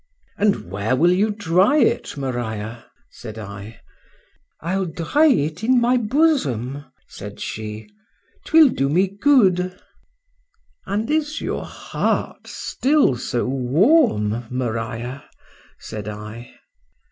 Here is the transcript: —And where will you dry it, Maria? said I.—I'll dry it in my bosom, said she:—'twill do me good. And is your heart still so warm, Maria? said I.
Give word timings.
—And 0.35 0.71
where 0.71 0.95
will 0.95 1.11
you 1.11 1.29
dry 1.29 1.77
it, 1.77 2.17
Maria? 2.17 2.87
said 3.11 3.37
I.—I'll 3.37 4.87
dry 4.87 5.27
it 5.27 5.63
in 5.63 5.79
my 5.79 5.97
bosom, 5.97 6.85
said 7.07 7.39
she:—'twill 7.39 8.69
do 8.69 8.89
me 8.89 9.07
good. 9.07 9.79
And 10.87 11.07
is 11.11 11.39
your 11.39 11.65
heart 11.65 12.47
still 12.47 13.15
so 13.15 13.45
warm, 13.45 14.45
Maria? 14.49 15.23
said 15.77 16.07
I. 16.07 16.51